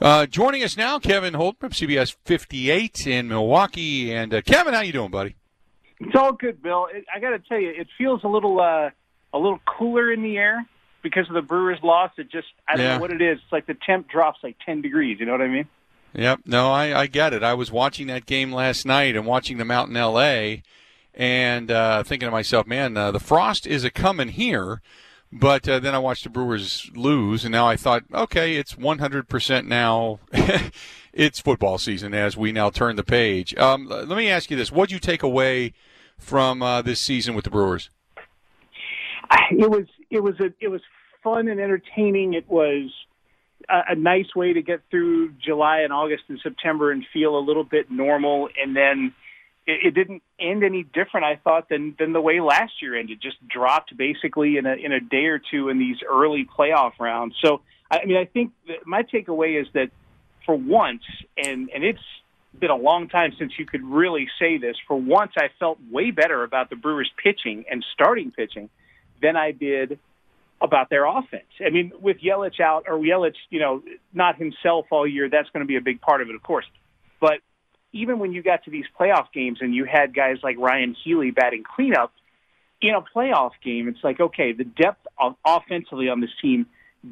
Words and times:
Uh, 0.00 0.26
joining 0.26 0.62
us 0.62 0.76
now, 0.76 0.98
Kevin 0.98 1.34
Holt 1.34 1.56
from 1.60 1.70
CBS 1.70 2.16
58 2.24 3.06
in 3.06 3.28
Milwaukee. 3.28 4.12
And 4.12 4.34
uh, 4.34 4.42
Kevin, 4.42 4.74
how 4.74 4.80
you 4.80 4.92
doing, 4.92 5.10
buddy? 5.10 5.36
It's 6.00 6.14
all 6.16 6.32
good, 6.32 6.60
Bill. 6.62 6.88
It, 6.92 7.04
I 7.14 7.20
got 7.20 7.30
to 7.30 7.38
tell 7.38 7.58
you, 7.58 7.70
it 7.70 7.86
feels 7.96 8.24
a 8.24 8.28
little 8.28 8.60
uh, 8.60 8.90
a 9.32 9.38
little 9.38 9.60
cooler 9.66 10.12
in 10.12 10.22
the 10.22 10.36
air 10.36 10.66
because 11.02 11.28
of 11.28 11.34
the 11.34 11.42
Brewers' 11.42 11.78
loss. 11.82 12.10
It 12.18 12.30
just 12.30 12.48
I 12.68 12.76
don't 12.76 12.84
Yeah. 12.84 12.94
know 12.96 13.00
what 13.00 13.12
it 13.12 13.22
is. 13.22 13.38
It's 13.42 13.52
like 13.52 13.66
the 13.66 13.76
temp 13.86 14.08
drops 14.08 14.40
like 14.42 14.56
ten 14.66 14.82
degrees. 14.82 15.18
You 15.20 15.26
know 15.26 15.32
what 15.32 15.40
I 15.42 15.48
mean? 15.48 15.68
Yep. 16.14 16.40
No, 16.46 16.70
I, 16.72 17.00
I 17.02 17.06
get 17.06 17.32
it. 17.32 17.42
I 17.42 17.54
was 17.54 17.70
watching 17.72 18.08
that 18.08 18.26
game 18.26 18.52
last 18.52 18.84
night 18.84 19.16
and 19.16 19.26
watching 19.26 19.58
them 19.58 19.70
out 19.70 19.88
in 19.88 19.96
L.A. 19.96 20.62
and 21.14 21.70
uh, 21.70 22.02
thinking 22.04 22.26
to 22.26 22.30
myself, 22.32 22.66
man, 22.66 22.96
uh, 22.96 23.10
the 23.10 23.18
frost 23.20 23.66
is 23.66 23.84
a 23.84 23.90
coming 23.90 24.28
here. 24.28 24.80
But 25.36 25.68
uh, 25.68 25.80
then 25.80 25.96
I 25.96 25.98
watched 25.98 26.22
the 26.22 26.30
Brewers 26.30 26.88
lose, 26.94 27.44
and 27.44 27.50
now 27.50 27.66
I 27.66 27.76
thought, 27.76 28.04
okay, 28.14 28.54
it's 28.54 28.74
100% 28.74 29.66
now. 29.66 30.20
it's 31.12 31.40
football 31.40 31.76
season 31.76 32.14
as 32.14 32.36
we 32.36 32.52
now 32.52 32.70
turn 32.70 32.94
the 32.94 33.02
page. 33.02 33.52
Um, 33.56 33.88
let 33.88 34.08
me 34.08 34.30
ask 34.30 34.48
you 34.48 34.56
this: 34.56 34.70
What 34.70 34.88
did 34.88 34.94
you 34.94 35.00
take 35.00 35.24
away 35.24 35.72
from 36.18 36.62
uh, 36.62 36.82
this 36.82 37.00
season 37.00 37.34
with 37.34 37.44
the 37.44 37.50
Brewers? 37.50 37.90
It 39.50 39.70
was 39.70 39.86
it 40.10 40.22
was 40.22 40.38
a 40.40 40.52
it 40.60 40.68
was 40.68 40.80
fun 41.22 41.48
and 41.48 41.60
entertaining. 41.60 42.34
It 42.34 42.48
was 42.48 42.90
a, 43.68 43.80
a 43.90 43.94
nice 43.94 44.34
way 44.36 44.52
to 44.52 44.62
get 44.62 44.82
through 44.90 45.32
July 45.44 45.80
and 45.80 45.92
August 45.92 46.24
and 46.28 46.38
September 46.42 46.92
and 46.92 47.04
feel 47.12 47.36
a 47.36 47.40
little 47.40 47.64
bit 47.64 47.90
normal. 47.90 48.48
And 48.60 48.76
then 48.76 49.12
it, 49.66 49.86
it 49.86 49.94
didn't 49.94 50.22
end 50.38 50.64
any 50.64 50.82
different, 50.82 51.26
I 51.26 51.36
thought, 51.36 51.68
than 51.68 51.94
than 51.98 52.12
the 52.12 52.20
way 52.20 52.40
last 52.40 52.82
year 52.82 52.96
ended. 52.96 53.20
Just 53.22 53.36
dropped 53.48 53.96
basically 53.96 54.56
in 54.56 54.66
a 54.66 54.74
in 54.74 54.92
a 54.92 55.00
day 55.00 55.26
or 55.26 55.38
two 55.38 55.68
in 55.68 55.78
these 55.78 55.96
early 56.08 56.46
playoff 56.46 56.92
rounds. 56.98 57.34
So 57.42 57.60
I 57.90 58.04
mean, 58.04 58.16
I 58.16 58.24
think 58.24 58.52
my 58.84 59.02
takeaway 59.02 59.60
is 59.60 59.66
that 59.74 59.90
for 60.46 60.54
once, 60.54 61.02
and 61.36 61.70
and 61.74 61.84
it's 61.84 62.00
been 62.58 62.70
a 62.70 62.76
long 62.76 63.08
time 63.08 63.32
since 63.38 63.52
you 63.58 63.66
could 63.66 63.82
really 63.82 64.28
say 64.38 64.58
this. 64.58 64.76
For 64.86 64.96
once, 64.96 65.32
I 65.36 65.48
felt 65.58 65.78
way 65.90 66.10
better 66.10 66.44
about 66.44 66.70
the 66.70 66.76
Brewers' 66.76 67.10
pitching 67.22 67.64
and 67.70 67.84
starting 67.92 68.30
pitching 68.30 68.70
than 69.20 69.36
I 69.36 69.50
did 69.50 69.98
about 70.60 70.88
their 70.88 71.04
offense. 71.04 71.44
I 71.64 71.70
mean, 71.70 71.92
with 72.00 72.18
Yelich 72.18 72.60
out 72.60 72.84
or 72.86 72.98
Yelich, 72.98 73.34
you 73.50 73.58
know, 73.58 73.82
not 74.12 74.36
himself 74.36 74.86
all 74.90 75.06
year, 75.06 75.28
that's 75.28 75.50
going 75.50 75.62
to 75.62 75.66
be 75.66 75.76
a 75.76 75.80
big 75.80 76.00
part 76.00 76.22
of 76.22 76.28
it, 76.28 76.34
of 76.34 76.42
course. 76.42 76.64
But 77.20 77.40
even 77.94 78.18
when 78.18 78.32
you 78.32 78.42
got 78.42 78.64
to 78.64 78.70
these 78.70 78.84
playoff 78.98 79.32
games 79.32 79.58
and 79.60 79.74
you 79.74 79.86
had 79.86 80.14
guys 80.14 80.36
like 80.42 80.58
Ryan 80.58 80.94
Healy 81.04 81.30
batting 81.30 81.62
cleanup 81.62 82.12
in 82.82 82.90
a 82.94 83.00
playoff 83.00 83.52
game, 83.64 83.88
it's 83.88 84.02
like 84.02 84.20
okay, 84.20 84.52
the 84.52 84.64
depth 84.64 85.06
of 85.18 85.36
offensively 85.46 86.08
on 86.08 86.20
this 86.20 86.30
team 86.42 86.66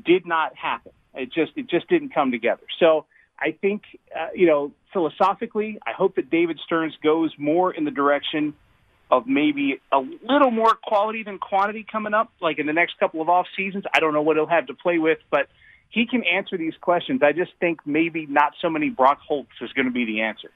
did 0.05 0.27
not 0.27 0.55
happen. 0.57 0.93
It 1.15 1.33
just 1.33 1.53
it 1.57 1.71
just 1.71 1.89
didn't 1.89 2.13
come 2.13 2.33
together. 2.33 2.65
So 2.79 3.07
I 3.39 3.53
think 3.53 3.83
uh, 4.15 4.29
you 4.35 4.47
know 4.47 4.73
philosophically, 4.93 5.79
I 5.87 5.93
hope 5.93 6.17
that 6.17 6.31
David 6.31 6.59
Stearns 6.67 6.95
goes 7.03 7.33
more 7.39 7.73
in 7.73 7.85
the 7.85 7.91
direction 7.91 8.55
of 9.11 9.27
maybe 9.27 9.81
a 9.93 9.99
little 9.99 10.51
more 10.51 10.75
quality 10.83 11.23
than 11.23 11.39
quantity 11.39 11.87
coming 11.91 12.15
up, 12.15 12.33
like 12.41 12.59
in 12.59 12.67
the 12.67 12.73
next 12.73 12.99
couple 12.99 13.21
of 13.21 13.29
off 13.29 13.47
seasons. 13.57 13.85
I 13.95 14.01
don't 14.01 14.15
know 14.15 14.23
what 14.23 14.37
he'll 14.37 14.47
have 14.47 14.67
to 14.67 14.75
play 14.75 14.99
with, 14.99 15.19
but 15.31 15.49
he 15.91 16.07
can 16.07 16.25
answer 16.25 16.57
these 16.57 16.73
questions. 16.81 17.21
I 17.23 17.33
just 17.33 17.53
think 17.61 17.81
maybe 17.87 18.27
not 18.27 18.55
so 18.61 18.71
many 18.71 18.89
Brock 18.89 19.21
Holts 19.21 19.53
is 19.61 19.71
going 19.75 19.85
to 19.85 19.93
be 19.93 20.07
the 20.07 20.23
answer. 20.23 20.51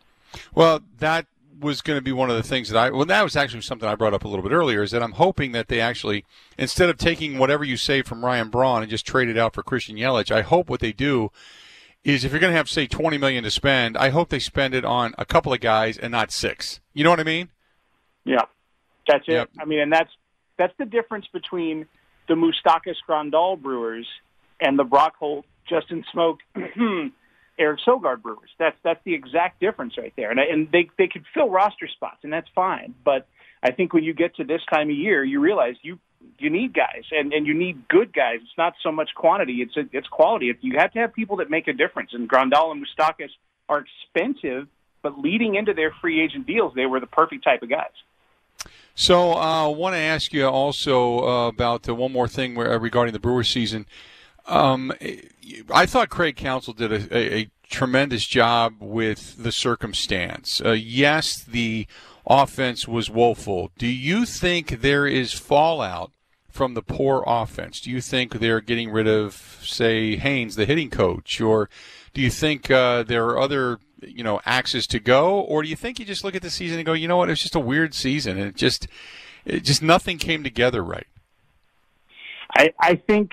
Well, 0.54 0.80
that 0.98 1.26
was 1.60 1.80
going 1.80 1.96
to 1.96 2.02
be 2.02 2.12
one 2.12 2.30
of 2.30 2.36
the 2.36 2.42
things 2.42 2.68
that 2.68 2.78
I 2.78 2.90
well 2.90 3.06
that 3.06 3.22
was 3.22 3.34
actually 3.34 3.62
something 3.62 3.88
I 3.88 3.94
brought 3.94 4.12
up 4.12 4.24
a 4.24 4.28
little 4.28 4.42
bit 4.42 4.52
earlier 4.52 4.82
is 4.82 4.90
that 4.90 5.02
I'm 5.02 5.12
hoping 5.12 5.52
that 5.52 5.68
they 5.68 5.80
actually 5.80 6.24
instead 6.58 6.90
of 6.90 6.98
taking 6.98 7.38
whatever 7.38 7.64
you 7.64 7.76
say 7.76 8.02
from 8.02 8.24
Ryan 8.24 8.50
Braun 8.50 8.82
and 8.82 8.90
just 8.90 9.06
trade 9.06 9.28
it 9.28 9.38
out 9.38 9.54
for 9.54 9.62
Christian 9.62 9.96
Yelich, 9.96 10.30
I 10.30 10.42
hope 10.42 10.68
what 10.68 10.80
they 10.80 10.92
do 10.92 11.30
is 12.04 12.24
if 12.24 12.30
you're 12.30 12.40
going 12.40 12.52
to 12.52 12.56
have 12.56 12.68
say 12.68 12.86
20 12.86 13.18
million 13.18 13.42
to 13.42 13.50
spend, 13.50 13.96
I 13.96 14.10
hope 14.10 14.28
they 14.28 14.38
spend 14.38 14.74
it 14.74 14.84
on 14.84 15.14
a 15.18 15.24
couple 15.24 15.52
of 15.52 15.60
guys 15.60 15.98
and 15.98 16.12
not 16.12 16.30
six. 16.30 16.80
You 16.94 17.02
know 17.02 17.10
what 17.10 17.20
I 17.20 17.24
mean? 17.24 17.48
Yeah, 18.24 18.42
that's 19.08 19.24
it. 19.26 19.32
Yep. 19.32 19.50
I 19.60 19.64
mean, 19.64 19.80
and 19.80 19.92
that's 19.92 20.10
that's 20.56 20.74
the 20.78 20.84
difference 20.84 21.26
between 21.32 21.86
the 22.28 22.34
Moustakas 22.34 22.96
Grandal 23.08 23.60
Brewers 23.60 24.06
and 24.60 24.78
the 24.78 24.84
Brock 24.84 25.14
Holt, 25.18 25.44
Justin 25.68 26.04
Smoak, 26.14 26.38
Eric 27.58 27.80
Sogard 27.86 28.22
Brewers. 28.22 28.50
That's 28.58 28.76
that's 28.82 29.02
the 29.04 29.14
exact 29.14 29.60
difference 29.60 29.96
right 29.98 30.12
there. 30.16 30.30
And 30.30 30.38
and 30.38 30.70
they 30.70 30.88
they 30.98 31.08
could 31.08 31.24
fill 31.34 31.50
roster 31.50 31.88
spots, 31.88 32.18
and 32.22 32.32
that's 32.32 32.48
fine. 32.54 32.94
But 33.04 33.26
I 33.62 33.70
think 33.72 33.92
when 33.92 34.04
you 34.04 34.14
get 34.14 34.36
to 34.36 34.44
this 34.44 34.60
time 34.70 34.90
of 34.90 34.96
year, 34.96 35.24
you 35.24 35.40
realize 35.40 35.76
you 35.82 35.98
you 36.38 36.50
need 36.50 36.74
guys, 36.74 37.04
and 37.10 37.32
and 37.32 37.46
you 37.46 37.54
need 37.54 37.88
good 37.88 38.12
guys. 38.12 38.38
It's 38.42 38.58
not 38.58 38.74
so 38.82 38.92
much 38.92 39.10
quantity; 39.14 39.62
it's 39.62 39.72
it's 39.92 40.08
quality. 40.08 40.50
If 40.50 40.58
you 40.60 40.78
have 40.78 40.92
to 40.92 40.98
have 40.98 41.14
people 41.14 41.36
that 41.36 41.50
make 41.50 41.68
a 41.68 41.72
difference, 41.72 42.10
and 42.12 42.28
Grandal 42.28 42.72
and 42.72 42.84
Moustakas 42.84 43.30
are 43.68 43.84
expensive, 43.84 44.68
but 45.02 45.18
leading 45.18 45.54
into 45.54 45.72
their 45.72 45.92
free 46.00 46.20
agent 46.22 46.46
deals, 46.46 46.72
they 46.74 46.86
were 46.86 47.00
the 47.00 47.06
perfect 47.06 47.44
type 47.44 47.62
of 47.62 47.70
guys. 47.70 47.90
So 48.94 49.32
I 49.32 49.64
uh, 49.64 49.68
want 49.68 49.94
to 49.94 49.98
ask 49.98 50.32
you 50.32 50.46
also 50.46 51.20
uh, 51.20 51.48
about 51.48 51.88
uh, 51.88 51.94
one 51.94 52.12
more 52.12 52.28
thing 52.28 52.58
uh, 52.58 52.78
regarding 52.78 53.12
the 53.12 53.18
Brewers 53.18 53.50
season. 53.50 53.86
Um, 54.46 54.92
I 55.72 55.86
thought 55.86 56.08
Craig 56.08 56.36
Counsell 56.36 56.74
did 56.74 56.92
a, 56.92 57.16
a, 57.16 57.40
a 57.40 57.50
tremendous 57.68 58.26
job 58.26 58.74
with 58.80 59.42
the 59.42 59.52
circumstance. 59.52 60.62
Uh, 60.64 60.72
yes, 60.72 61.42
the 61.42 61.86
offense 62.26 62.86
was 62.86 63.10
woeful. 63.10 63.70
Do 63.78 63.86
you 63.86 64.24
think 64.24 64.80
there 64.80 65.06
is 65.06 65.32
fallout 65.32 66.12
from 66.50 66.74
the 66.74 66.82
poor 66.82 67.22
offense? 67.26 67.80
Do 67.80 67.90
you 67.90 68.00
think 68.00 68.34
they're 68.34 68.60
getting 68.60 68.90
rid 68.90 69.06
of, 69.06 69.60
say, 69.62 70.16
Haines, 70.16 70.56
the 70.56 70.64
hitting 70.64 70.90
coach, 70.90 71.40
or 71.40 71.68
do 72.14 72.20
you 72.20 72.30
think 72.30 72.70
uh, 72.70 73.02
there 73.02 73.26
are 73.26 73.38
other 73.38 73.78
you 74.02 74.22
know 74.22 74.40
axes 74.44 74.86
to 74.88 75.00
go, 75.00 75.40
or 75.40 75.62
do 75.62 75.68
you 75.68 75.76
think 75.76 75.98
you 75.98 76.04
just 76.04 76.24
look 76.24 76.34
at 76.34 76.42
the 76.42 76.50
season 76.50 76.78
and 76.78 76.86
go, 76.86 76.92
you 76.92 77.08
know 77.08 77.16
what, 77.16 77.30
it's 77.30 77.42
just 77.42 77.54
a 77.54 77.60
weird 77.60 77.94
season, 77.94 78.38
and 78.38 78.48
it 78.48 78.56
just 78.56 78.86
it 79.44 79.64
just 79.64 79.82
nothing 79.82 80.18
came 80.18 80.42
together 80.42 80.82
right. 80.82 81.06
I, 82.56 82.72
I 82.80 82.94
think 82.94 83.32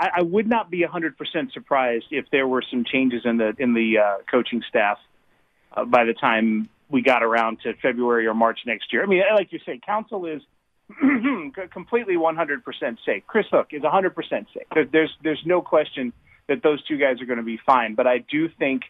I, 0.00 0.10
I 0.16 0.22
would 0.22 0.48
not 0.48 0.70
be 0.70 0.82
100% 0.82 1.52
surprised 1.52 2.06
if 2.10 2.24
there 2.32 2.48
were 2.48 2.64
some 2.68 2.84
changes 2.84 3.22
in 3.24 3.36
the 3.36 3.54
in 3.58 3.74
the 3.74 3.98
uh, 3.98 4.18
coaching 4.30 4.62
staff 4.68 4.98
uh, 5.76 5.84
by 5.84 6.04
the 6.04 6.14
time 6.14 6.70
we 6.88 7.02
got 7.02 7.22
around 7.22 7.60
to 7.60 7.74
February 7.74 8.26
or 8.26 8.34
March 8.34 8.60
next 8.66 8.92
year. 8.92 9.02
I 9.02 9.06
mean, 9.06 9.22
like 9.34 9.52
you 9.52 9.60
say, 9.64 9.78
Counsell 9.84 10.26
is 10.26 10.42
completely 11.70 12.16
100% 12.16 12.62
safe. 13.06 13.22
Chris 13.26 13.46
Hook 13.50 13.68
is 13.70 13.82
100% 13.82 14.14
safe. 14.30 14.88
There's 14.90 15.10
there's 15.22 15.42
no 15.44 15.60
question 15.60 16.12
that 16.48 16.62
those 16.62 16.82
two 16.84 16.96
guys 16.96 17.20
are 17.20 17.26
going 17.26 17.38
to 17.38 17.44
be 17.44 17.60
fine. 17.64 17.94
But 17.94 18.06
I 18.06 18.18
do 18.18 18.48
think 18.48 18.82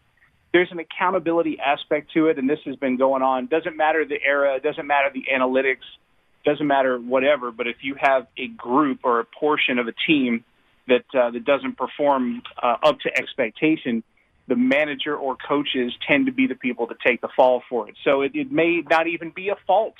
there's 0.52 0.70
an 0.70 0.78
accountability 0.78 1.58
aspect 1.58 2.12
to 2.12 2.28
it, 2.28 2.38
and 2.38 2.48
this 2.48 2.60
has 2.64 2.76
been 2.76 2.96
going 2.96 3.22
on. 3.22 3.46
Doesn't 3.46 3.76
matter 3.76 4.04
the 4.04 4.18
era, 4.24 4.60
doesn't 4.60 4.86
matter 4.86 5.10
the 5.12 5.24
analytics, 5.32 5.84
doesn't 6.44 6.66
matter 6.66 6.98
whatever. 6.98 7.50
But 7.50 7.66
if 7.66 7.78
you 7.82 7.96
have 8.00 8.28
a 8.38 8.46
group 8.46 9.00
or 9.02 9.18
a 9.18 9.24
portion 9.24 9.78
of 9.80 9.88
a 9.88 9.92
team 10.06 10.44
that 10.90 11.18
uh, 11.18 11.30
that 11.30 11.44
doesn't 11.44 11.78
perform 11.78 12.42
uh, 12.62 12.76
up 12.82 13.00
to 13.00 13.18
expectation, 13.18 14.02
the 14.46 14.56
manager 14.56 15.16
or 15.16 15.36
coaches 15.36 15.92
tend 16.06 16.26
to 16.26 16.32
be 16.32 16.46
the 16.46 16.54
people 16.54 16.86
to 16.88 16.94
take 17.06 17.20
the 17.22 17.28
fall 17.34 17.62
for 17.68 17.88
it. 17.88 17.96
So 18.04 18.20
it, 18.22 18.32
it 18.34 18.52
may 18.52 18.82
not 18.88 19.06
even 19.06 19.30
be 19.30 19.48
a 19.48 19.56
fault 19.66 19.94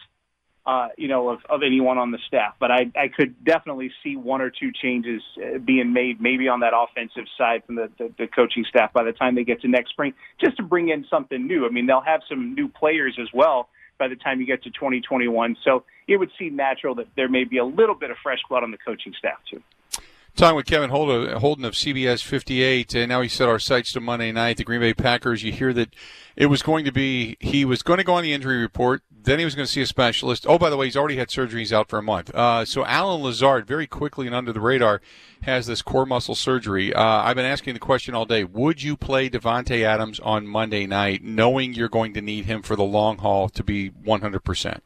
uh, 0.67 0.89
you 0.97 1.09
know, 1.09 1.31
of, 1.31 1.39
of 1.49 1.63
anyone 1.65 1.99
on 1.99 2.11
the 2.11 2.19
staff. 2.29 2.55
But 2.61 2.71
I, 2.71 2.93
I 2.95 3.09
could 3.09 3.45
definitely 3.45 3.91
see 4.05 4.17
one 4.17 4.41
or 4.41 4.51
two 4.51 4.71
changes 4.73 5.23
uh, 5.39 5.59
being 5.59 5.93
made, 5.93 6.21
maybe 6.21 6.49
on 6.49 6.61
that 6.61 6.73
offensive 6.77 7.25
side 7.39 7.65
from 7.65 7.77
the, 7.77 7.91
the, 7.99 8.13
the 8.19 8.27
coaching 8.27 8.65
staff 8.69 8.93
by 8.93 9.03
the 9.03 9.13
time 9.13 9.35
they 9.35 9.45
get 9.45 9.63
to 9.63 9.69
next 9.69 9.91
spring, 9.91 10.13
just 10.39 10.57
to 10.59 10.63
bring 10.63 10.89
in 10.89 11.07
something 11.11 11.47
new. 11.47 11.67
I 11.67 11.71
mean, 11.71 11.87
they'll 11.87 12.03
have 12.03 12.21
some 12.29 12.55
new 12.55 12.69
players 12.69 13.19
as 13.21 13.29
well 13.33 13.69
by 13.99 14.09
the 14.09 14.17
time 14.17 14.41
you 14.41 14.47
get 14.47 14.63
to 14.65 14.71
2021. 14.71 15.57
So 15.65 15.85
it 16.07 16.19
would 16.19 16.31
seem 16.39 16.57
natural 16.57 16.95
that 16.97 17.09
there 17.17 17.29
may 17.29 17.45
be 17.45 17.59
a 17.59 17.65
little 17.65 17.95
bit 17.95 18.11
of 18.11 18.19
fresh 18.23 18.41
blood 18.49 18.63
on 18.63 18.71
the 18.71 18.79
coaching 18.79 19.15
staff 19.19 19.39
too. 19.51 19.63
Talking 20.41 20.57
with 20.57 20.65
Kevin 20.65 20.89
Holden 20.89 21.67
of 21.67 21.75
CBS 21.75 22.25
58, 22.25 22.95
and 22.95 23.11
now 23.11 23.21
he 23.21 23.29
set 23.29 23.47
our 23.47 23.59
sights 23.59 23.93
to 23.93 24.01
Monday 24.01 24.33
night. 24.33 24.57
The 24.57 24.65
Green 24.65 24.81
Bay 24.81 24.95
Packers. 24.95 25.43
You 25.43 25.53
hear 25.53 25.75
that 25.75 25.95
it 26.35 26.47
was 26.47 26.63
going 26.63 26.87
to 26.87 26.91
be 26.91 27.37
he 27.41 27.67
was 27.67 27.83
going 27.83 27.99
to 27.99 28.05
go 28.05 28.15
on 28.15 28.23
the 28.23 28.33
injury 28.33 28.57
report. 28.57 29.03
Then 29.11 29.39
he 29.39 29.45
was 29.45 29.55
going 29.55 29.67
to 29.67 29.71
see 29.71 29.83
a 29.83 29.87
specialist. 29.87 30.47
Oh, 30.49 30.57
by 30.59 30.71
the 30.71 30.79
way, 30.79 30.87
he's 30.87 30.97
already 30.97 31.17
had 31.17 31.31
surgery. 31.31 31.61
He's 31.61 31.75
out 31.75 31.91
for 31.91 31.99
a 31.99 32.03
month. 32.03 32.35
Uh, 32.35 32.65
so 32.65 32.87
Allen 32.87 33.23
Lazard, 33.23 33.67
very 33.67 33.87
quickly 33.87 34.25
and 34.25 34.35
under 34.35 34.51
the 34.51 34.63
radar, 34.63 35.03
has 35.43 35.67
this 35.67 35.83
core 35.83 36.07
muscle 36.07 36.35
surgery. 36.35 36.95
Uh, 36.95 37.03
I've 37.03 37.37
been 37.37 37.45
asking 37.45 37.75
the 37.75 37.79
question 37.79 38.15
all 38.15 38.25
day: 38.25 38.43
Would 38.43 38.83
you 38.83 38.97
play 38.97 39.29
Davante 39.29 39.83
Adams 39.83 40.21
on 40.21 40.47
Monday 40.47 40.87
night, 40.87 41.23
knowing 41.23 41.75
you're 41.75 41.91
going 41.91 42.15
to 42.15 42.23
need 42.23 42.47
him 42.47 42.63
for 42.63 42.77
the 42.77 42.83
long 42.83 43.19
haul 43.19 43.51
to 43.51 43.63
be 43.63 43.89
100 43.89 44.43
percent? 44.43 44.83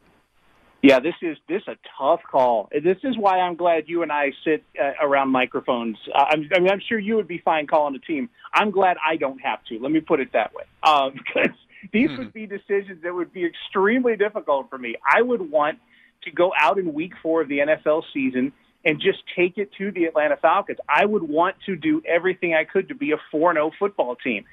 Yeah, 0.84 1.00
this 1.00 1.14
is 1.22 1.38
this 1.48 1.62
is 1.62 1.68
a 1.68 1.76
tough 1.98 2.20
call. 2.30 2.68
This 2.70 2.98
is 3.04 3.16
why 3.16 3.40
I'm 3.40 3.56
glad 3.56 3.84
you 3.86 4.02
and 4.02 4.12
I 4.12 4.32
sit 4.44 4.62
uh, 4.78 4.92
around 5.00 5.30
microphones. 5.30 5.96
Uh, 6.14 6.26
I'm, 6.28 6.46
I 6.54 6.60
mean, 6.60 6.70
I'm 6.70 6.82
sure 6.86 6.98
you 6.98 7.16
would 7.16 7.26
be 7.26 7.38
fine 7.38 7.66
calling 7.66 7.96
a 7.96 7.98
team. 7.98 8.28
I'm 8.52 8.70
glad 8.70 8.98
I 9.02 9.16
don't 9.16 9.38
have 9.38 9.64
to. 9.70 9.78
Let 9.78 9.92
me 9.92 10.00
put 10.00 10.20
it 10.20 10.34
that 10.34 10.52
way, 10.52 10.64
uh, 10.82 11.08
because 11.14 11.56
these 11.90 12.10
hmm. 12.10 12.18
would 12.18 12.34
be 12.34 12.46
decisions 12.46 13.02
that 13.02 13.14
would 13.14 13.32
be 13.32 13.46
extremely 13.46 14.14
difficult 14.14 14.68
for 14.68 14.76
me. 14.76 14.94
I 15.10 15.22
would 15.22 15.50
want 15.50 15.78
to 16.24 16.30
go 16.30 16.52
out 16.60 16.78
in 16.78 16.92
Week 16.92 17.14
Four 17.22 17.40
of 17.40 17.48
the 17.48 17.60
NFL 17.60 18.02
season 18.12 18.52
and 18.84 19.00
just 19.00 19.20
take 19.34 19.56
it 19.56 19.70
to 19.78 19.90
the 19.90 20.04
Atlanta 20.04 20.36
Falcons. 20.36 20.80
I 20.86 21.06
would 21.06 21.22
want 21.22 21.56
to 21.64 21.76
do 21.76 22.02
everything 22.06 22.52
I 22.52 22.64
could 22.64 22.88
to 22.88 22.94
be 22.94 23.12
a 23.12 23.34
4-0 23.34 23.70
football 23.78 24.16
team, 24.16 24.44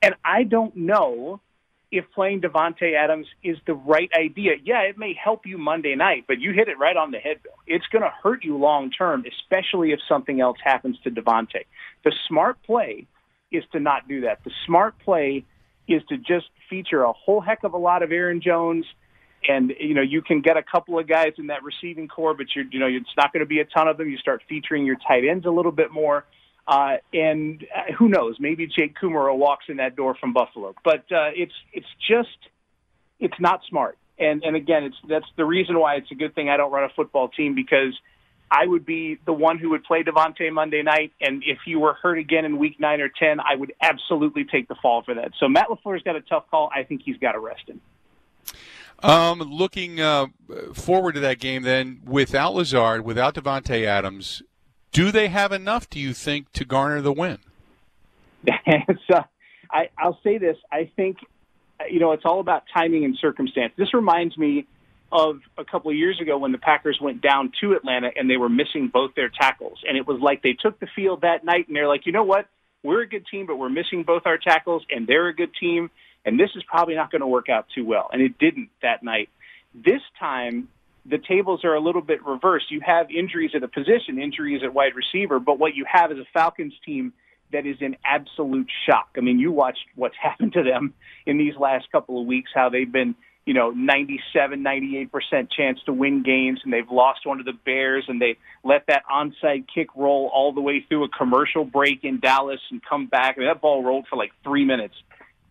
and 0.00 0.14
I 0.24 0.44
don't 0.44 0.76
know 0.76 1.40
if 1.92 2.06
playing 2.14 2.40
Davante 2.40 2.96
Adams 2.96 3.26
is 3.44 3.58
the 3.66 3.74
right 3.74 4.10
idea. 4.18 4.52
Yeah, 4.64 4.80
it 4.80 4.98
may 4.98 5.14
help 5.14 5.46
you 5.46 5.58
Monday 5.58 5.94
night, 5.94 6.24
but 6.26 6.40
you 6.40 6.52
hit 6.52 6.68
it 6.68 6.78
right 6.78 6.96
on 6.96 7.10
the 7.10 7.18
head, 7.18 7.42
Bill. 7.42 7.52
It's 7.66 7.86
going 7.92 8.02
to 8.02 8.12
hurt 8.22 8.42
you 8.42 8.56
long 8.56 8.90
term, 8.90 9.24
especially 9.26 9.92
if 9.92 10.00
something 10.08 10.40
else 10.40 10.56
happens 10.64 10.96
to 11.04 11.10
Davante. 11.10 11.66
The 12.02 12.12
smart 12.26 12.56
play 12.64 13.06
is 13.52 13.62
to 13.72 13.78
not 13.78 14.08
do 14.08 14.22
that. 14.22 14.42
The 14.42 14.50
smart 14.66 14.98
play 15.04 15.44
is 15.86 16.02
to 16.08 16.16
just 16.16 16.46
feature 16.70 17.02
a 17.02 17.12
whole 17.12 17.42
heck 17.42 17.62
of 17.62 17.74
a 17.74 17.78
lot 17.78 18.02
of 18.02 18.10
Aaron 18.10 18.40
Jones 18.40 18.86
and 19.48 19.72
you 19.80 19.94
know 19.94 20.02
you 20.02 20.22
can 20.22 20.40
get 20.40 20.56
a 20.56 20.62
couple 20.62 20.98
of 20.98 21.08
guys 21.08 21.32
in 21.36 21.48
that 21.48 21.62
receiving 21.62 22.08
corps, 22.08 22.34
but 22.34 22.46
you're 22.54 22.64
you 22.70 22.78
know 22.78 22.86
it's 22.86 23.10
not 23.16 23.32
going 23.32 23.40
to 23.40 23.46
be 23.46 23.60
a 23.60 23.64
ton 23.64 23.88
of 23.88 23.96
them. 23.96 24.08
You 24.08 24.16
start 24.18 24.42
featuring 24.48 24.86
your 24.86 24.96
tight 24.96 25.24
ends 25.28 25.46
a 25.46 25.50
little 25.50 25.72
bit 25.72 25.90
more, 25.90 26.24
uh, 26.66 26.96
and 27.12 27.64
uh, 27.74 27.92
who 27.92 28.08
knows? 28.08 28.36
Maybe 28.38 28.66
Jake 28.66 28.96
Kumerow 28.98 29.36
walks 29.36 29.66
in 29.68 29.78
that 29.78 29.96
door 29.96 30.14
from 30.14 30.32
Buffalo. 30.32 30.74
But 30.84 31.00
uh, 31.12 31.30
it's 31.34 31.54
it's 31.72 31.86
just 32.08 32.38
it's 33.18 33.38
not 33.40 33.60
smart. 33.68 33.98
And 34.18 34.44
and 34.44 34.56
again, 34.56 34.84
it's 34.84 34.96
that's 35.08 35.26
the 35.36 35.44
reason 35.44 35.78
why 35.78 35.96
it's 35.96 36.10
a 36.10 36.14
good 36.14 36.34
thing 36.34 36.48
I 36.48 36.56
don't 36.56 36.70
run 36.70 36.84
a 36.84 36.92
football 36.94 37.28
team 37.28 37.54
because 37.54 37.98
I 38.50 38.66
would 38.66 38.84
be 38.84 39.18
the 39.24 39.32
one 39.32 39.58
who 39.58 39.70
would 39.70 39.82
play 39.82 40.02
Davante 40.02 40.52
Monday 40.52 40.82
night, 40.82 41.12
and 41.22 41.42
if 41.44 41.60
you 41.66 41.80
were 41.80 41.94
hurt 41.94 42.18
again 42.18 42.44
in 42.44 42.58
Week 42.58 42.78
Nine 42.78 43.00
or 43.00 43.08
Ten, 43.08 43.40
I 43.40 43.56
would 43.56 43.72
absolutely 43.80 44.44
take 44.44 44.68
the 44.68 44.74
fall 44.74 45.02
for 45.02 45.14
that. 45.14 45.32
So 45.40 45.48
Matt 45.48 45.68
LaFleur's 45.68 46.02
got 46.02 46.16
a 46.16 46.20
tough 46.20 46.44
call. 46.50 46.70
I 46.74 46.82
think 46.82 47.00
he's 47.02 47.16
got 47.16 47.32
to 47.32 47.38
rest 47.38 47.62
him. 47.66 47.80
Um, 49.02 49.38
looking 49.40 50.00
uh, 50.00 50.26
forward 50.74 51.14
to 51.14 51.20
that 51.20 51.40
game, 51.40 51.62
then 51.62 52.02
without 52.04 52.54
Lazard, 52.54 53.04
without 53.04 53.34
Davante 53.34 53.84
Adams, 53.84 54.42
do 54.92 55.10
they 55.10 55.28
have 55.28 55.52
enough, 55.52 55.88
do 55.90 55.98
you 55.98 56.12
think, 56.12 56.52
to 56.52 56.64
garner 56.64 57.00
the 57.00 57.12
win? 57.12 57.38
so, 59.10 59.24
I, 59.70 59.88
I'll 59.98 60.18
say 60.22 60.38
this. 60.38 60.56
I 60.70 60.90
think, 60.96 61.18
you 61.90 61.98
know, 61.98 62.12
it's 62.12 62.24
all 62.24 62.40
about 62.40 62.64
timing 62.72 63.04
and 63.04 63.16
circumstance. 63.20 63.72
This 63.76 63.94
reminds 63.94 64.36
me 64.36 64.66
of 65.10 65.40
a 65.58 65.64
couple 65.64 65.90
of 65.90 65.96
years 65.96 66.20
ago 66.20 66.38
when 66.38 66.52
the 66.52 66.58
Packers 66.58 66.98
went 67.00 67.20
down 67.20 67.52
to 67.60 67.72
Atlanta 67.72 68.10
and 68.16 68.30
they 68.30 68.36
were 68.36 68.48
missing 68.48 68.88
both 68.92 69.14
their 69.14 69.28
tackles. 69.28 69.78
And 69.86 69.96
it 69.96 70.06
was 70.06 70.20
like 70.20 70.42
they 70.42 70.54
took 70.54 70.80
the 70.80 70.88
field 70.94 71.22
that 71.22 71.44
night 71.44 71.68
and 71.68 71.76
they're 71.76 71.88
like, 71.88 72.06
you 72.06 72.12
know 72.12 72.24
what? 72.24 72.46
We're 72.82 73.02
a 73.02 73.08
good 73.08 73.26
team, 73.30 73.46
but 73.46 73.56
we're 73.56 73.68
missing 73.68 74.02
both 74.02 74.22
our 74.26 74.38
tackles, 74.38 74.84
and 74.90 75.06
they're 75.06 75.28
a 75.28 75.34
good 75.34 75.52
team, 75.60 75.88
and 76.24 76.38
this 76.38 76.50
is 76.56 76.64
probably 76.64 76.96
not 76.96 77.12
going 77.12 77.20
to 77.20 77.28
work 77.28 77.48
out 77.48 77.66
too 77.72 77.84
well. 77.84 78.08
And 78.12 78.20
it 78.20 78.38
didn't 78.38 78.70
that 78.82 79.04
night. 79.04 79.28
This 79.72 80.00
time, 80.18 80.68
the 81.04 81.18
tables 81.18 81.64
are 81.64 81.74
a 81.74 81.80
little 81.80 82.02
bit 82.02 82.24
reversed. 82.24 82.70
You 82.70 82.80
have 82.84 83.10
injuries 83.10 83.52
at 83.54 83.62
a 83.62 83.68
position, 83.68 84.20
injuries 84.20 84.62
at 84.62 84.72
wide 84.72 84.92
receiver, 84.94 85.40
but 85.40 85.58
what 85.58 85.74
you 85.74 85.84
have 85.90 86.12
is 86.12 86.18
a 86.18 86.26
Falcons 86.32 86.74
team 86.84 87.12
that 87.52 87.66
is 87.66 87.76
in 87.80 87.96
absolute 88.04 88.68
shock. 88.88 89.10
I 89.16 89.20
mean, 89.20 89.38
you 89.38 89.52
watched 89.52 89.84
what's 89.94 90.16
happened 90.22 90.52
to 90.54 90.62
them 90.62 90.94
in 91.26 91.38
these 91.38 91.56
last 91.56 91.90
couple 91.90 92.20
of 92.20 92.26
weeks, 92.26 92.50
how 92.54 92.68
they've 92.68 92.90
been, 92.90 93.14
you 93.44 93.54
know, 93.54 93.70
97, 93.70 94.62
98% 94.62 95.50
chance 95.50 95.80
to 95.86 95.92
win 95.92 96.22
games, 96.22 96.60
and 96.62 96.72
they've 96.72 96.90
lost 96.90 97.26
one 97.26 97.38
to 97.38 97.44
the 97.44 97.52
Bears, 97.52 98.04
and 98.06 98.20
they 98.20 98.36
let 98.62 98.86
that 98.86 99.02
onside 99.12 99.66
kick 99.72 99.88
roll 99.96 100.30
all 100.32 100.52
the 100.52 100.60
way 100.60 100.84
through 100.88 101.04
a 101.04 101.08
commercial 101.08 101.64
break 101.64 102.04
in 102.04 102.20
Dallas 102.20 102.60
and 102.70 102.80
come 102.88 103.06
back. 103.06 103.34
I 103.36 103.40
mean, 103.40 103.48
that 103.48 103.60
ball 103.60 103.82
rolled 103.82 104.06
for 104.08 104.16
like 104.16 104.30
three 104.44 104.64
minutes. 104.64 104.94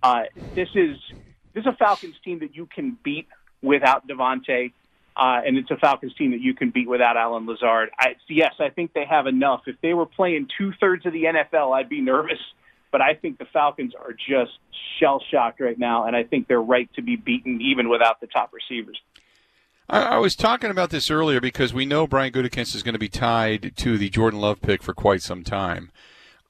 Uh, 0.01 0.23
this 0.55 0.69
is 0.73 0.97
this 1.53 1.61
is 1.61 1.67
a 1.67 1.75
Falcons 1.75 2.15
team 2.23 2.39
that 2.39 2.55
you 2.55 2.65
can 2.65 2.97
beat 3.03 3.27
without 3.61 4.07
Davante 4.07 4.71
uh, 5.15 5.41
and 5.45 5.57
it's 5.57 5.69
a 5.71 5.77
Falcons 5.77 6.13
team 6.15 6.31
that 6.31 6.41
you 6.41 6.53
can 6.53 6.69
beat 6.69 6.87
without 6.87 7.17
Allen 7.17 7.45
Lazard. 7.45 7.89
I, 7.99 8.15
yes, 8.29 8.53
I 8.59 8.69
think 8.69 8.93
they 8.93 9.05
have 9.05 9.27
enough. 9.27 9.63
If 9.67 9.75
they 9.81 9.93
were 9.93 10.05
playing 10.05 10.47
two 10.57 10.71
thirds 10.79 11.05
of 11.05 11.13
the 11.13 11.23
NFL, 11.23 11.75
I'd 11.75 11.89
be 11.89 12.01
nervous. 12.01 12.39
But 12.91 13.01
I 13.01 13.13
think 13.13 13.37
the 13.37 13.45
Falcons 13.53 13.93
are 13.95 14.11
just 14.11 14.51
shell 14.99 15.23
shocked 15.31 15.61
right 15.61 15.79
now, 15.79 16.05
and 16.05 16.15
I 16.15 16.23
think 16.23 16.47
they're 16.47 16.61
right 16.61 16.89
to 16.95 17.01
be 17.01 17.15
beaten 17.15 17.61
even 17.61 17.89
without 17.89 18.19
the 18.19 18.27
top 18.27 18.51
receivers. 18.53 18.99
I, 19.89 20.01
I 20.01 20.17
was 20.17 20.35
talking 20.35 20.71
about 20.71 20.89
this 20.89 21.09
earlier 21.09 21.39
because 21.39 21.73
we 21.73 21.85
know 21.85 22.07
Brian 22.07 22.33
Gutekunst 22.33 22.75
is 22.75 22.83
going 22.83 22.93
to 22.93 22.99
be 22.99 23.09
tied 23.09 23.73
to 23.77 23.97
the 23.97 24.09
Jordan 24.09 24.39
Love 24.39 24.61
pick 24.61 24.83
for 24.83 24.93
quite 24.93 25.21
some 25.21 25.43
time. 25.43 25.91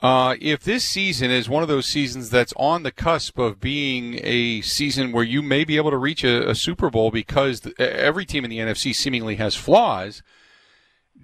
Uh, 0.01 0.36
if 0.42 0.63
this 0.63 0.83
season 0.83 1.30
is 1.30 1.48
one 1.48 1.62
of 1.62 1.69
those 1.69 1.86
seasons 1.86 2.31
that's 2.31 2.53
on 2.57 2.81
the 2.81 2.92
cusp 2.92 3.38
of 3.38 3.59
being 3.59 4.19
a 4.24 4.62
season 4.62 5.12
where 5.12 5.24
you 5.24 5.44
may 5.44 5.63
be 5.63 5.77
able 5.77 5.92
to 5.92 5.98
reach 5.98 6.24
a, 6.24 6.50
a 6.50 6.56
Super 6.56 6.89
Bowl 6.89 7.12
because 7.12 7.62
the, 7.62 7.80
every 7.80 8.25
team 8.25 8.44
in 8.44 8.50
the 8.50 8.57
NFC 8.57 8.95
seemingly 8.95 9.36
has 9.36 9.53
flaws, 9.53 10.24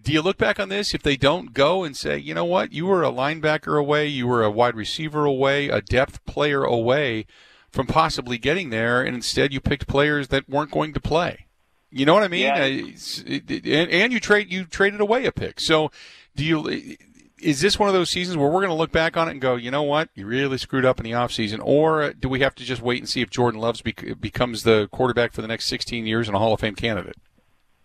do 0.04 0.14
you 0.14 0.22
look 0.22 0.38
back 0.38 0.60
on 0.60 0.70
this 0.70 0.94
if 0.94 1.02
they 1.02 1.18
don't 1.18 1.54
go 1.54 1.84
and 1.84 1.98
say, 1.98 2.20
you 2.20 2.36
know 2.36 2.46
what, 2.46 2.72
you 2.72 2.86
were 2.86 3.04
a 3.04 3.12
linebacker 3.12 3.80
away, 3.80 4.06
you 4.06 4.28
were 4.28 4.44
a 4.44 4.52
wide 4.52 4.76
receiver 4.76 5.26
away, 5.26 5.70
a 5.70 5.82
depth 5.82 6.24
player 6.26 6.64
away 6.64 7.26
from 7.72 7.88
possibly 7.88 8.38
getting 8.38 8.70
there, 8.70 9.02
and 9.02 9.16
instead 9.16 9.52
you 9.52 9.60
picked 9.60 9.88
players 9.88 10.28
that 10.28 10.48
weren't 10.48 10.72
going 10.72 10.94
to 10.94 11.00
play? 11.00 11.48
You 11.90 12.06
know 12.06 12.14
what 12.14 12.24
I 12.24 12.28
mean? 12.28 12.42
Yeah. 12.42 12.64
Uh, 12.64 13.40
and, 13.50 13.90
and 13.90 14.14
you 14.14 14.20
trade 14.20 14.52
you 14.52 14.66
traded 14.66 15.00
away 15.00 15.26
a 15.26 15.32
pick. 15.32 15.60
So 15.60 15.90
do 16.36 16.46
you 16.46 16.98
is 17.40 17.62
this 17.62 17.78
one 17.78 17.88
of 17.88 17.94
those 17.94 18.10
seasons 18.10 18.38
where 18.38 18.48
we're 18.48 18.62
going 18.62 18.70
to 18.70 18.74
look 18.74 18.92
back 18.92 19.16
on 19.16 19.28
it 19.28 19.32
and 19.32 19.42
go, 19.42 19.56
you 19.56 19.72
know 19.72 19.84
what, 19.84 20.10
you 20.16 20.26
really 20.26 20.58
screwed 20.58 20.86
up 20.86 21.00
in 21.00 21.04
the 21.04 21.12
offseason? 21.12 21.60
Or 21.64 22.02
uh, 22.02 22.14
do 22.20 22.30
we 22.30 22.40
have 22.40 22.56
to 22.56 22.64
just 22.64 22.82
wait 22.82 23.00
and 23.00 23.08
see 23.08 23.22
if 23.22 23.30
Jordan 23.30 23.60
Loves 23.60 23.82
bec- 23.82 24.20
becomes 24.20 24.64
the 24.64 24.90
quarterback 24.92 25.34
for 25.34 25.42
the 25.42 25.48
next 25.48 25.66
16 25.66 26.06
years 26.06 26.28
and 26.28 26.36
a 26.36 26.40
Hall 26.40 26.54
of 26.54 26.60
Fame 26.60 26.76
candidate? 26.76 27.18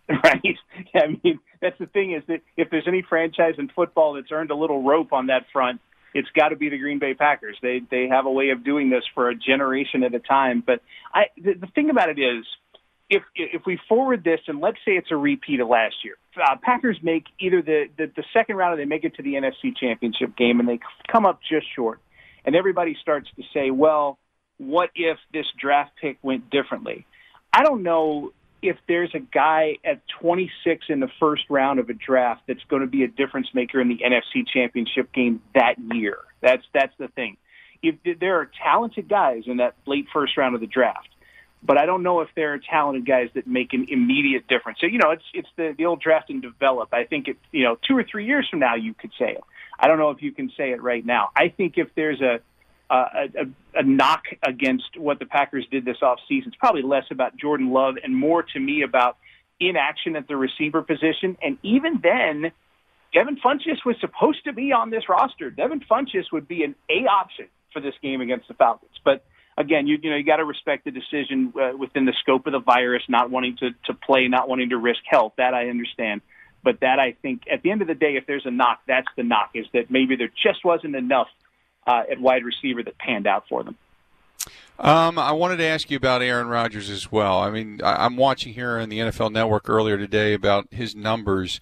Right. 0.09 0.59
I 0.95 1.19
mean, 1.23 1.39
that's 1.61 1.79
the 1.79 1.87
thing 1.87 2.13
is 2.13 2.23
that 2.27 2.43
if 2.57 2.69
there's 2.71 2.87
any 2.87 3.03
franchise 3.03 3.55
in 3.57 3.69
football 3.69 4.15
that's 4.15 4.31
earned 4.31 4.51
a 4.51 4.55
little 4.55 4.83
rope 4.83 5.13
on 5.13 5.29
that 5.29 5.47
front, 5.53 5.81
it's 6.13 6.29
got 6.37 6.49
to 6.49 6.57
be 6.57 6.69
the 6.69 6.77
Green 6.77 6.99
Bay 6.99 7.15
Packers. 7.15 7.57
They 7.63 7.81
they 7.91 8.09
have 8.09 8.27
a 8.27 8.31
way 8.31 8.51
of 8.51 8.65
doing 8.65 8.91
this 8.91 9.05
for 9.15 9.31
a 9.31 9.35
generation 9.35 10.03
at 10.03 10.15
a 10.15 10.19
time. 10.19 10.63
But 10.67 10.83
I 11.15 11.27
the, 11.37 11.55
the 11.55 11.67
thing 11.69 11.89
about 11.89 12.11
it 12.11 12.19
is 12.19 12.45
if 13.13 13.23
if 13.35 13.63
we 13.67 13.79
forward 13.89 14.25
this 14.25 14.41
and 14.49 14.61
let's 14.61 14.79
say 14.87 14.93
it's 14.93 15.11
a 15.11 15.17
repeat 15.17 15.61
of 15.61 15.69
last 15.69 15.97
year, 16.03 16.15
uh, 16.43 16.57
Packers 16.63 16.97
make 17.03 17.25
either 17.39 17.61
the, 17.61 17.85
the 17.99 18.11
the 18.17 18.25
second 18.33 18.57
round 18.57 18.73
or 18.73 18.77
they 18.79 18.87
make 18.87 19.05
it 19.05 19.15
to 19.17 19.23
the 19.23 19.35
NFC 19.35 19.77
Championship 19.79 20.35
game 20.35 20.61
and 20.61 20.69
they 20.69 20.81
come 21.11 21.27
up 21.27 21.41
just 21.47 21.67
short, 21.77 22.01
and 22.47 22.57
everybody 22.57 22.97
starts 23.01 23.29
to 23.37 23.43
say, 23.53 23.71
well, 23.71 24.19
what 24.57 24.89
if 24.95 25.19
this 25.33 25.45
draft 25.61 25.91
pick 26.01 26.17
went 26.23 26.49
differently? 26.49 27.05
I 27.53 27.63
don't 27.65 27.83
know 27.83 28.33
if 28.63 28.77
there's 28.89 29.15
a 29.15 29.19
guy 29.19 29.75
at 29.85 30.01
26 30.21 30.87
in 30.89 31.01
the 31.01 31.11
first 31.21 31.43
round 31.51 31.81
of 31.81 31.91
a 31.91 31.95
draft 31.95 32.43
that's 32.49 32.65
going 32.71 32.81
to 32.81 32.89
be 32.89 33.03
a 33.03 33.09
difference 33.09 33.49
maker 33.53 33.79
in 33.79 33.89
the 33.89 33.99
NFC 33.99 34.47
Championship 34.51 35.13
game 35.13 35.43
that 35.55 35.75
year. 35.93 36.17
That's 36.41 36.65
that's 36.73 36.95
the 36.99 37.09
thing. 37.09 37.37
If 37.83 37.97
there 38.21 38.41
are 38.41 38.51
talented 38.65 39.07
guys 39.07 39.43
in 39.47 39.59
that 39.59 39.75
late 39.87 40.07
first 40.15 40.39
round 40.39 40.55
of 40.55 40.63
the 40.63 40.67
draft, 40.67 41.09
but 41.63 41.79
I 41.79 41.87
don't 41.87 42.03
know 42.03 42.21
if 42.21 42.29
there 42.35 42.55
are 42.55 42.59
talented 42.59 43.07
guys 43.07 43.29
that 43.35 43.47
make 43.47 43.73
an 43.73 43.87
immediate 43.89 44.49
difference. 44.49 44.79
So 44.81 44.87
you 44.87 44.99
know, 44.99 45.11
it's 45.11 45.25
it's 45.33 45.49
the 45.57 45.75
the 45.77 45.87
old 45.87 46.01
draft 46.01 46.31
and 46.31 46.43
develop. 46.43 46.93
I 46.93 47.05
think 47.05 47.29
it 47.29 47.37
you 47.53 47.65
know 47.65 47.79
two 47.87 47.97
or 47.97 48.05
three 48.05 48.27
years 48.27 48.47
from 48.51 48.61
now 48.61 48.75
you 48.75 48.95
could 48.95 49.13
say 49.19 49.33
it. 49.33 49.45
I 49.79 49.89
don't 49.89 49.99
know 49.99 50.11
if 50.11 50.23
you 50.23 50.33
can 50.33 50.51
say 50.57 50.71
it 50.71 50.83
right 50.83 51.05
now. 51.05 51.31
I 51.37 51.49
think 51.49 51.75
if 51.77 51.89
there's 51.95 52.21
a 52.21 52.41
a, 52.91 52.95
a, 52.95 53.81
a 53.81 53.83
knock 53.83 54.25
against 54.47 54.99
what 54.99 55.19
the 55.19 55.25
Packers 55.25 55.67
did 55.71 55.85
this 55.85 55.97
offseason, 56.03 56.49
it's 56.49 56.57
probably 56.57 56.83
less 56.83 57.05
about 57.11 57.37
Jordan 57.37 57.73
Love 57.73 57.95
and 58.03 58.15
more 58.15 58.43
to 58.43 58.61
me 58.61 58.83
about 58.83 59.17
inaction 59.59 60.15
at 60.17 60.29
the 60.29 60.37
receiver 60.37 60.83
position. 60.83 61.39
And 61.43 61.57
even 61.63 62.01
then, 62.03 62.53
Devin 63.15 63.39
Funchess 63.43 63.85
was 63.87 63.97
supposed 64.01 64.45
to 64.45 64.53
be 64.53 64.73
on 64.73 64.91
this 64.91 65.09
roster. 65.09 65.51
Devin 65.51 65.81
Funchess 65.91 66.25
would 66.33 66.47
be 66.47 66.65
an 66.65 66.75
A 66.91 67.07
option 67.07 67.47
for 67.73 67.81
this 67.81 67.95
game 68.03 68.21
against 68.21 68.49
the 68.49 68.55
Falcons. 68.55 68.93
But 69.05 69.25
again, 69.57 69.87
you, 69.87 69.99
you 70.03 70.11
know, 70.11 70.17
you 70.17 70.25
got 70.25 70.37
to 70.37 70.45
respect 70.45 70.85
the 70.85 70.91
decision 70.91 71.53
uh, 71.61 71.77
within 71.77 72.05
the 72.05 72.15
scope 72.21 72.47
of 72.47 72.53
the 72.53 72.61
virus, 72.61 73.03
not 73.09 73.31
wanting 73.31 73.57
to, 73.59 73.71
to 73.87 73.95
play, 73.95 74.29
not 74.29 74.49
wanting 74.49 74.71
to 74.71 74.79
risk 74.79 75.01
health. 75.05 75.35
That 75.37 75.55
I 75.55 75.69
understand. 75.69 76.23
But 76.65 76.81
that 76.81 77.01
I 77.01 77.13
think 77.23 77.43
at 77.53 77.63
the 77.63 77.73
end 77.73 77.83
of 77.83 77.89
the 77.89 77.95
day, 77.95 78.17
if 78.17 78.27
there's 78.27 78.47
a 78.47 78.51
knock, 78.51 78.83
that's 78.87 79.09
the 79.17 79.25
knock 79.25 79.51
is 79.55 79.67
that 79.73 79.91
maybe 79.91 80.15
there 80.15 80.31
just 80.43 80.65
wasn't 80.65 80.95
enough 80.95 81.29
uh, 81.87 82.03
at 82.11 82.21
wide 82.21 82.45
receiver 82.45 82.83
that 82.85 82.97
panned 82.99 83.27
out 83.27 83.49
for 83.49 83.65
them. 83.65 83.77
Um, 84.79 85.19
I 85.19 85.33
wanted 85.33 85.57
to 85.59 85.65
ask 85.65 85.91
you 85.91 85.97
about 85.97 86.23
Aaron 86.23 86.47
Rodgers 86.47 86.89
as 86.89 87.11
well. 87.11 87.39
I 87.39 87.51
mean, 87.51 87.81
I, 87.83 88.07
am 88.07 88.17
watching 88.17 88.55
here 88.55 88.79
on 88.79 88.89
the 88.89 89.01
NFL 89.01 89.33
Network 89.33 89.69
earlier 89.69 89.99
today 89.99 90.35
about 90.35 90.69
his 90.71 90.95
numbers. 90.95 91.61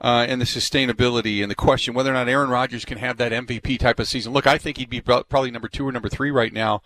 Uh, 0.00 0.26
and 0.28 0.40
the 0.40 0.44
sustainability 0.44 1.42
and 1.42 1.50
the 1.50 1.54
question 1.54 1.94
whether 1.94 2.10
or 2.10 2.14
not 2.14 2.28
Aaron 2.28 2.50
Rodgers 2.50 2.84
can 2.84 2.98
have 2.98 3.18
that 3.18 3.30
MVP 3.30 3.78
type 3.78 4.00
of 4.00 4.08
season. 4.08 4.32
Look, 4.32 4.48
I 4.48 4.58
think 4.58 4.76
he'd 4.78 4.90
be 4.90 5.00
probably 5.00 5.52
number 5.52 5.68
two 5.68 5.86
or 5.86 5.92
number 5.92 6.08
three 6.08 6.32
right 6.32 6.52
now 6.52 6.82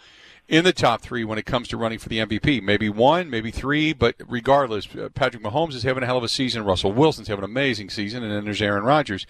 in 0.49 0.65
the 0.65 0.73
top 0.73 1.03
three 1.03 1.25
when 1.25 1.39
it 1.39 1.47
comes 1.47 1.69
to 1.69 1.77
running 1.77 1.99
for 1.99 2.09
the 2.09 2.19
MVP. 2.19 2.63
Maybe 2.63 2.89
one, 2.89 3.29
maybe 3.31 3.51
three, 3.51 3.93
but 3.93 4.17
regardless, 4.27 4.87
uh, 4.95 5.09
Patrick 5.15 5.43
Mahomes 5.43 5.75
is 5.75 5.83
having 5.83 6.03
a 6.03 6.07
hell 6.07 6.19
of 6.19 6.25
a 6.25 6.29
season. 6.29 6.65
Russell 6.65 6.93
Wilson's 6.93 7.29
having 7.29 7.45
an 7.45 7.51
amazing 7.51 7.91
season, 7.91 8.23
and 8.23 8.33
then 8.33 8.45
there's 8.45 8.63
Aaron 8.63 8.85
Rodgers. 8.85 9.27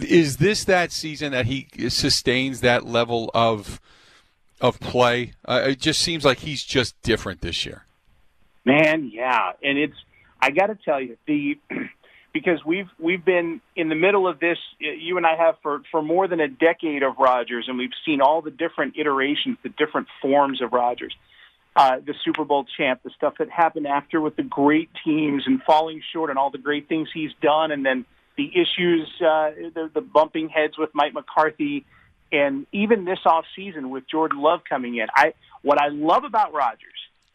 Is 0.00 0.38
this 0.38 0.64
that 0.64 0.92
season 0.92 1.32
that 1.32 1.46
he 1.46 1.68
sustains 1.88 2.60
that 2.62 2.86
level 2.86 3.30
of 3.34 3.80
of 4.60 4.80
play? 4.80 5.32
Uh, 5.44 5.64
it 5.68 5.80
just 5.80 6.00
seems 6.00 6.24
like 6.24 6.38
he's 6.38 6.62
just 6.64 7.00
different 7.02 7.42
this 7.42 7.66
year. 7.66 7.84
Man, 8.64 9.10
yeah, 9.12 9.52
and 9.62 9.76
it's 9.76 9.96
I 10.40 10.50
got 10.50 10.68
to 10.68 10.74
tell 10.74 11.00
you 11.00 11.18
the 11.26 11.58
because 12.32 12.64
we've 12.64 12.88
we've 12.98 13.24
been 13.24 13.60
in 13.76 13.88
the 13.88 13.94
middle 13.94 14.26
of 14.26 14.40
this. 14.40 14.58
You 14.78 15.16
and 15.16 15.26
I 15.26 15.36
have 15.36 15.56
for 15.62 15.82
for 15.90 16.02
more 16.02 16.28
than 16.28 16.40
a 16.40 16.48
decade 16.48 17.02
of 17.02 17.18
Rodgers, 17.18 17.66
and 17.68 17.78
we've 17.78 17.90
seen 18.04 18.20
all 18.20 18.42
the 18.42 18.50
different 18.50 18.96
iterations, 18.96 19.58
the 19.62 19.68
different 19.68 20.08
forms 20.20 20.62
of 20.62 20.72
Rodgers. 20.72 21.14
Uh, 21.74 22.00
the 22.04 22.14
Super 22.22 22.44
Bowl 22.44 22.66
champ, 22.76 23.00
the 23.02 23.08
stuff 23.16 23.34
that 23.38 23.48
happened 23.48 23.86
after 23.86 24.20
with 24.20 24.36
the 24.36 24.42
great 24.42 24.90
teams 25.02 25.44
and 25.46 25.62
falling 25.62 26.02
short, 26.12 26.28
and 26.28 26.38
all 26.38 26.50
the 26.50 26.58
great 26.58 26.86
things 26.86 27.08
he's 27.14 27.30
done, 27.40 27.70
and 27.70 27.84
then 27.84 28.04
the 28.36 28.50
issues, 28.54 29.08
uh, 29.20 29.50
the, 29.74 29.90
the 29.94 30.02
bumping 30.02 30.50
heads 30.50 30.76
with 30.76 30.90
Mike 30.92 31.14
McCarthy, 31.14 31.86
and 32.30 32.66
even 32.72 33.06
this 33.06 33.20
off 33.24 33.46
season 33.56 33.88
with 33.88 34.06
Jordan 34.06 34.40
Love 34.40 34.60
coming 34.68 34.96
in. 34.96 35.06
I 35.14 35.34
what 35.62 35.80
I 35.80 35.88
love 35.88 36.24
about 36.24 36.52
Rodgers 36.52 36.90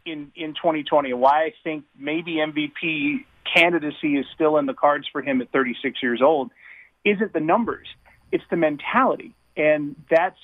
in 0.06 0.32
in 0.36 0.54
2020, 0.54 1.12
and 1.12 1.20
why 1.20 1.46
I 1.46 1.54
think 1.63 1.86
maybe 1.98 2.36
MVP 2.36 3.25
candidacy 3.54 4.18
is 4.18 4.25
still 4.34 4.58
in 4.58 4.66
the 4.66 4.74
cards 4.74 5.08
for 5.12 5.22
him 5.22 5.42
at 5.42 5.51
36 5.51 6.01
years 6.01 6.22
old, 6.22 6.51
isn't 7.06 7.34
the 7.34 7.39
numbers. 7.39 7.88
It's 8.32 8.44
the 8.50 8.58
mentality. 8.58 9.34
And 9.56 9.96
that's, 10.10 10.39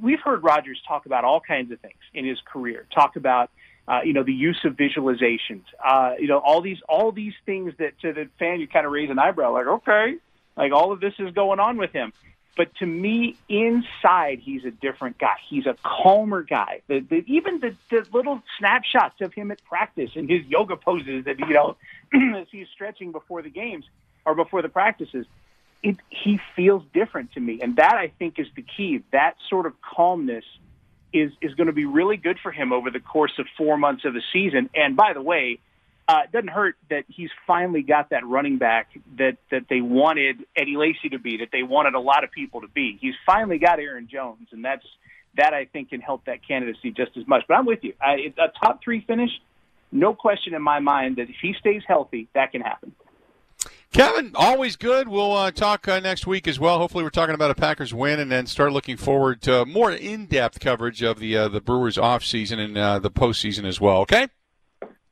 we've 0.00 0.20
heard 0.20 0.44
Rodgers 0.44 0.80
talk 0.86 1.06
about 1.06 1.24
all 1.24 1.40
kinds 1.40 1.72
of 1.72 1.80
things 1.80 1.98
in 2.14 2.26
his 2.26 2.38
career, 2.52 2.86
talk 2.94 3.16
about, 3.16 3.50
uh, 3.88 4.00
you 4.04 4.12
know, 4.12 4.22
the 4.22 4.32
use 4.32 4.60
of 4.64 4.74
visualizations, 4.74 5.64
uh, 5.84 6.12
you 6.18 6.28
know, 6.28 6.38
all 6.38 6.60
these, 6.60 6.78
all 6.88 7.12
these 7.12 7.34
things 7.46 7.72
that 7.78 7.98
to 8.00 8.12
the 8.12 8.28
fan, 8.38 8.60
you 8.60 8.68
kind 8.68 8.86
of 8.86 8.92
raise 8.92 9.10
an 9.10 9.18
eyebrow, 9.18 9.52
like, 9.52 9.66
okay, 9.66 10.14
like 10.56 10.72
all 10.72 10.92
of 10.92 11.00
this 11.00 11.14
is 11.18 11.32
going 11.34 11.58
on 11.58 11.78
with 11.78 11.92
him. 11.92 12.12
But 12.56 12.74
to 12.76 12.86
me, 12.86 13.36
inside, 13.48 14.40
he's 14.40 14.64
a 14.64 14.70
different 14.70 15.18
guy. 15.18 15.36
He's 15.48 15.64
a 15.66 15.74
calmer 15.82 16.42
guy. 16.42 16.82
The, 16.86 17.00
the, 17.00 17.24
even 17.26 17.60
the, 17.60 17.74
the 17.90 18.06
little 18.12 18.42
snapshots 18.58 19.20
of 19.22 19.32
him 19.32 19.50
at 19.50 19.64
practice 19.64 20.10
and 20.16 20.28
his 20.28 20.44
yoga 20.44 20.76
poses 20.76 21.24
that, 21.24 21.38
you 21.38 21.48
know, 21.48 21.76
as 22.36 22.46
he's 22.50 22.66
stretching 22.74 23.10
before 23.10 23.40
the 23.40 23.48
games 23.48 23.86
or 24.26 24.34
before 24.34 24.60
the 24.60 24.68
practices, 24.68 25.24
it, 25.82 25.96
he 26.10 26.40
feels 26.54 26.82
different 26.92 27.32
to 27.32 27.40
me. 27.40 27.60
And 27.62 27.76
that, 27.76 27.94
I 27.94 28.08
think, 28.18 28.38
is 28.38 28.48
the 28.54 28.62
key. 28.62 29.02
That 29.12 29.36
sort 29.48 29.64
of 29.64 29.72
calmness 29.80 30.44
is, 31.12 31.32
is 31.40 31.54
going 31.54 31.68
to 31.68 31.72
be 31.72 31.86
really 31.86 32.18
good 32.18 32.38
for 32.38 32.52
him 32.52 32.72
over 32.72 32.90
the 32.90 33.00
course 33.00 33.32
of 33.38 33.46
four 33.56 33.78
months 33.78 34.04
of 34.04 34.12
the 34.12 34.22
season. 34.30 34.68
And 34.74 34.94
by 34.94 35.14
the 35.14 35.22
way, 35.22 35.58
uh, 36.08 36.22
it 36.24 36.32
doesn't 36.32 36.48
hurt 36.48 36.76
that 36.90 37.04
he's 37.08 37.30
finally 37.46 37.82
got 37.82 38.10
that 38.10 38.26
running 38.26 38.58
back 38.58 38.88
that 39.18 39.36
that 39.50 39.66
they 39.70 39.80
wanted 39.80 40.44
Eddie 40.56 40.76
Lacy 40.76 41.08
to 41.10 41.18
be, 41.18 41.38
that 41.38 41.48
they 41.52 41.62
wanted 41.62 41.94
a 41.94 42.00
lot 42.00 42.24
of 42.24 42.30
people 42.30 42.60
to 42.62 42.68
be. 42.68 42.98
He's 43.00 43.14
finally 43.24 43.58
got 43.58 43.78
Aaron 43.78 44.08
Jones, 44.10 44.48
and 44.52 44.64
that's 44.64 44.84
that 45.36 45.54
I 45.54 45.66
think 45.66 45.90
can 45.90 46.00
help 46.00 46.24
that 46.26 46.46
candidacy 46.46 46.90
just 46.90 47.16
as 47.16 47.26
much. 47.26 47.44
But 47.48 47.54
I'm 47.54 47.66
with 47.66 47.80
you. 47.82 47.94
I, 48.00 48.32
a 48.36 48.48
top 48.62 48.82
three 48.82 49.00
finish, 49.06 49.30
no 49.90 50.12
question 50.14 50.54
in 50.54 50.62
my 50.62 50.80
mind 50.80 51.16
that 51.16 51.30
if 51.30 51.36
he 51.40 51.54
stays 51.58 51.82
healthy, 51.86 52.28
that 52.34 52.52
can 52.52 52.60
happen. 52.60 52.92
Kevin, 53.92 54.32
always 54.34 54.76
good. 54.76 55.06
We'll 55.06 55.32
uh, 55.32 55.50
talk 55.50 55.86
uh, 55.86 56.00
next 56.00 56.26
week 56.26 56.48
as 56.48 56.58
well. 56.58 56.78
Hopefully, 56.78 57.04
we're 57.04 57.10
talking 57.10 57.34
about 57.34 57.50
a 57.50 57.54
Packers 57.54 57.92
win, 57.92 58.20
and 58.20 58.32
then 58.32 58.46
start 58.46 58.72
looking 58.72 58.96
forward 58.96 59.42
to 59.42 59.66
more 59.66 59.92
in-depth 59.92 60.60
coverage 60.60 61.02
of 61.02 61.18
the 61.18 61.36
uh, 61.36 61.48
the 61.48 61.60
Brewers 61.60 61.98
off 61.98 62.24
season 62.24 62.58
and 62.58 62.76
uh, 62.76 62.98
the 62.98 63.10
postseason 63.10 63.64
as 63.64 63.80
well. 63.80 63.98
Okay. 63.98 64.28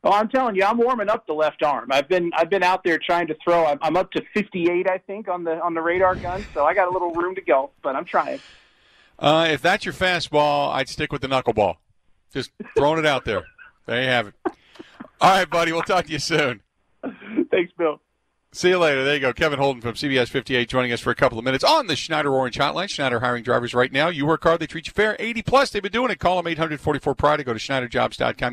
Oh, 0.03 0.13
I'm 0.13 0.29
telling 0.29 0.57
you, 0.57 0.65
I'm 0.65 0.79
warming 0.79 1.11
up 1.11 1.27
the 1.27 1.35
left 1.35 1.63
arm. 1.63 1.89
I've 1.93 2.09
been 2.09 2.31
I've 2.35 2.49
been 2.49 2.63
out 2.63 2.83
there 2.85 2.99
trying 2.99 3.27
to 3.27 3.37
throw. 3.45 3.67
I'm, 3.67 3.79
I'm 3.83 3.97
up 3.97 4.11
to 4.13 4.23
58, 4.33 4.89
I 4.89 4.99
think, 4.99 5.29
on 5.29 5.45
the 5.45 5.61
on 5.63 5.75
the 5.75 5.83
radar 5.83 6.15
gun. 6.15 6.45
So 6.55 6.65
I 6.65 6.73
got 6.75 6.89
a 6.89 6.91
little 6.91 7.13
room 7.13 7.35
to 7.35 7.43
go, 7.43 7.71
but 7.83 7.95
I'm 7.95 8.05
trying. 8.07 8.41
Uh, 9.19 9.49
if 9.51 9.61
that's 9.61 9.85
your 9.85 9.93
fastball, 9.93 10.73
I'd 10.73 10.89
stick 10.89 11.13
with 11.13 11.21
the 11.21 11.29
knuckleball. 11.29 11.77
Just 12.33 12.51
throwing 12.77 12.99
it 12.99 13.07
out 13.07 13.27
there. 13.27 13.45
There 13.87 14.01
you 14.01 14.09
have 14.09 14.29
it. 14.29 14.35
All 15.21 15.31
right, 15.31 15.49
buddy. 15.49 15.73
We'll 15.73 15.83
talk 15.83 16.07
to 16.07 16.13
you 16.13 16.19
soon. 16.19 16.63
Thanks, 17.51 17.73
Bill. 17.77 18.01
See 18.53 18.71
you 18.71 18.79
later. 18.79 19.05
There 19.05 19.15
you 19.15 19.21
go. 19.21 19.33
Kevin 19.33 19.59
Holden 19.59 19.83
from 19.83 19.95
CBS 19.95 20.29
58 20.29 20.69
joining 20.69 20.93
us 20.93 21.01
for 21.01 21.11
a 21.11 21.15
couple 21.15 21.39
of 21.39 21.45
minutes 21.45 21.63
on 21.63 21.87
the 21.87 21.95
Schneider 21.95 22.33
Orange 22.33 22.57
Hotline. 22.59 22.89
Schneider 22.89 23.21
hiring 23.21 23.45
drivers 23.45 23.75
right 23.75 23.93
now. 23.93 24.09
You 24.09 24.27
work 24.27 24.43
hard, 24.43 24.61
they 24.61 24.67
treat 24.67 24.87
you 24.87 24.93
fair. 24.93 25.15
80 25.19 25.43
plus, 25.43 25.71
they've 25.71 25.83
been 25.83 25.93
doing 25.93 26.11
it. 26.11 26.19
Call 26.19 26.37
them 26.37 26.49
844 26.49 27.15
Pride. 27.15 27.45
Go 27.45 27.53
to 27.53 27.61
SchneiderJobs.com. 27.61 28.53